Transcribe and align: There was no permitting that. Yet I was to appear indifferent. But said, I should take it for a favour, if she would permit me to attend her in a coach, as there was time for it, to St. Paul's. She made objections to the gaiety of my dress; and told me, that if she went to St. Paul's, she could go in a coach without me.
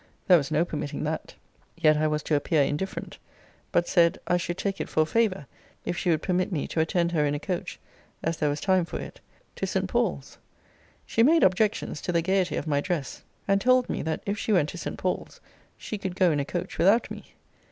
There 0.27 0.39
was 0.39 0.49
no 0.49 0.65
permitting 0.65 1.03
that. 1.03 1.35
Yet 1.77 1.95
I 1.95 2.07
was 2.07 2.23
to 2.23 2.33
appear 2.33 2.63
indifferent. 2.63 3.19
But 3.71 3.87
said, 3.87 4.19
I 4.25 4.35
should 4.35 4.57
take 4.57 4.81
it 4.81 4.89
for 4.89 5.01
a 5.01 5.05
favour, 5.05 5.45
if 5.85 5.95
she 5.95 6.09
would 6.09 6.23
permit 6.23 6.51
me 6.51 6.65
to 6.69 6.79
attend 6.79 7.11
her 7.11 7.23
in 7.23 7.35
a 7.35 7.39
coach, 7.39 7.79
as 8.23 8.37
there 8.37 8.49
was 8.49 8.59
time 8.59 8.83
for 8.83 8.97
it, 8.99 9.21
to 9.57 9.67
St. 9.67 9.87
Paul's. 9.87 10.39
She 11.05 11.21
made 11.21 11.43
objections 11.43 12.01
to 12.01 12.11
the 12.11 12.23
gaiety 12.23 12.55
of 12.55 12.65
my 12.65 12.81
dress; 12.81 13.21
and 13.47 13.61
told 13.61 13.89
me, 13.91 14.01
that 14.01 14.23
if 14.25 14.39
she 14.39 14.51
went 14.51 14.69
to 14.69 14.77
St. 14.79 14.97
Paul's, 14.97 15.39
she 15.77 15.99
could 15.99 16.15
go 16.15 16.31
in 16.31 16.39
a 16.39 16.45
coach 16.45 16.79
without 16.79 17.11
me. 17.11 17.35